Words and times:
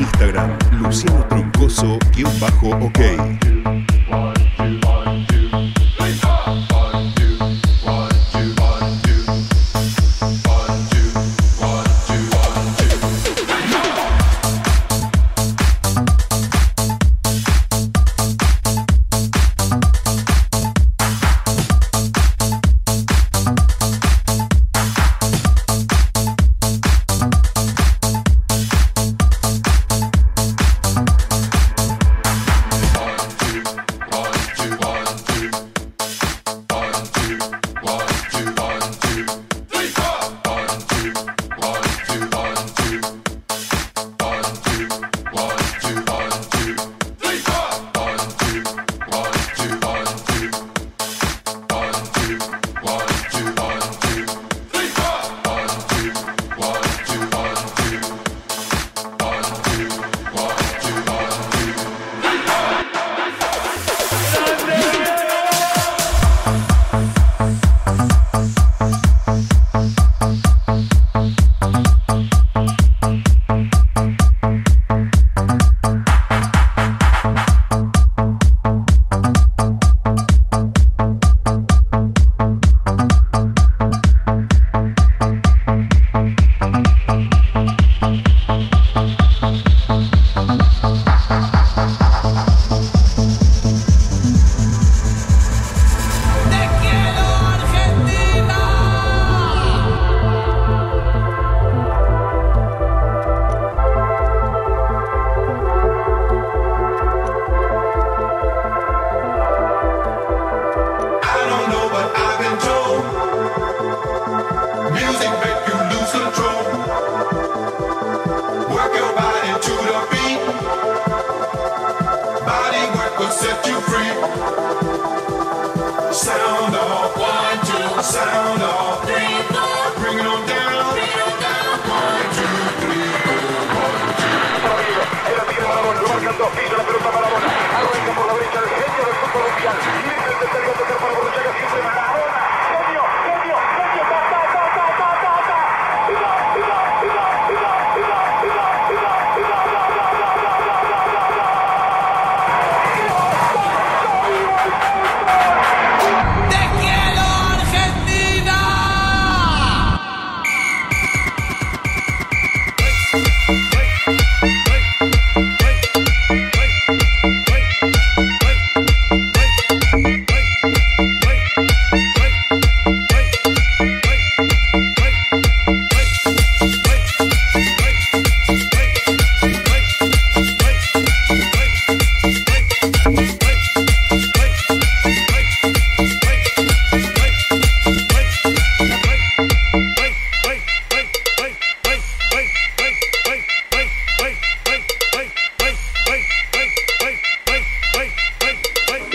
Instagram, 0.00 0.56
Luciano 0.78 1.26
Troncoso-OK. 1.28 2.00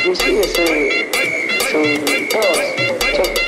inclusive 0.06 0.44
son, 0.44 0.66
son 1.72 2.30
todos. 2.30 2.58
Son, 3.16 3.45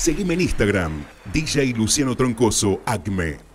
Seguime 0.00 0.32
en 0.32 0.40
Instagram, 0.40 1.04
DJ 1.30 1.74
Luciano 1.76 2.16
Troncoso, 2.16 2.80
ACME. 2.86 3.49